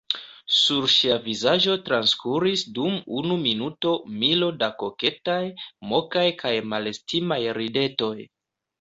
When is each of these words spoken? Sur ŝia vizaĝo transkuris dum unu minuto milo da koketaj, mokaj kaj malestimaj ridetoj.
Sur 0.59 0.85
ŝia 0.93 1.17
vizaĝo 1.25 1.75
transkuris 1.89 2.65
dum 2.79 2.97
unu 3.21 3.39
minuto 3.43 3.93
milo 4.25 4.51
da 4.65 4.73
koketaj, 4.83 5.39
mokaj 5.95 6.29
kaj 6.45 6.57
malestimaj 6.75 7.43
ridetoj. 7.63 8.15